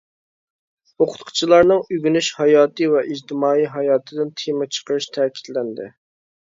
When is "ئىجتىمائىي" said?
3.11-3.71